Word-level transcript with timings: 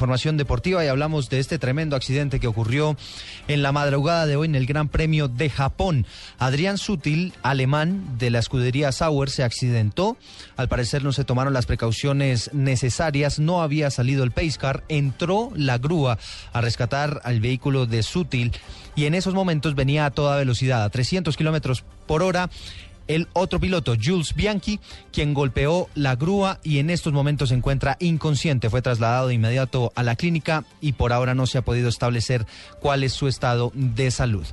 Información 0.00 0.38
deportiva 0.38 0.82
y 0.82 0.88
hablamos 0.88 1.28
de 1.28 1.40
este 1.40 1.58
tremendo 1.58 1.94
accidente 1.94 2.40
que 2.40 2.46
ocurrió 2.46 2.96
en 3.48 3.62
la 3.62 3.70
madrugada 3.70 4.24
de 4.24 4.34
hoy 4.34 4.46
en 4.46 4.54
el 4.54 4.64
Gran 4.64 4.88
Premio 4.88 5.28
de 5.28 5.50
Japón. 5.50 6.06
Adrián 6.38 6.78
Sutil, 6.78 7.34
alemán 7.42 8.16
de 8.16 8.30
la 8.30 8.38
escudería 8.38 8.92
Sauer, 8.92 9.28
se 9.28 9.42
accidentó. 9.42 10.16
Al 10.56 10.70
parecer 10.70 11.04
no 11.04 11.12
se 11.12 11.24
tomaron 11.24 11.52
las 11.52 11.66
precauciones 11.66 12.50
necesarias, 12.54 13.38
no 13.40 13.60
había 13.60 13.90
salido 13.90 14.24
el 14.24 14.30
pace 14.30 14.56
car, 14.58 14.84
entró 14.88 15.50
la 15.54 15.76
grúa 15.76 16.18
a 16.54 16.60
rescatar 16.62 17.20
al 17.24 17.40
vehículo 17.40 17.84
de 17.84 18.02
Sutil 18.02 18.52
y 18.96 19.04
en 19.04 19.14
esos 19.14 19.34
momentos 19.34 19.74
venía 19.74 20.06
a 20.06 20.12
toda 20.12 20.38
velocidad, 20.38 20.82
a 20.82 20.88
300 20.88 21.36
kilómetros 21.36 21.84
por 22.06 22.22
hora 22.22 22.48
el 23.10 23.26
otro 23.32 23.58
piloto, 23.58 23.96
Jules 24.00 24.34
Bianchi, 24.34 24.78
quien 25.12 25.34
golpeó 25.34 25.88
la 25.96 26.14
grúa 26.14 26.60
y 26.62 26.78
en 26.78 26.90
estos 26.90 27.12
momentos 27.12 27.48
se 27.48 27.56
encuentra 27.56 27.96
inconsciente. 27.98 28.70
Fue 28.70 28.82
trasladado 28.82 29.26
de 29.26 29.34
inmediato 29.34 29.92
a 29.96 30.04
la 30.04 30.14
clínica 30.14 30.64
y 30.80 30.92
por 30.92 31.12
ahora 31.12 31.34
no 31.34 31.46
se 31.46 31.58
ha 31.58 31.62
podido 31.62 31.88
establecer 31.88 32.46
cuál 32.80 33.02
es 33.02 33.12
su 33.12 33.26
estado 33.26 33.72
de 33.74 34.12
salud. 34.12 34.46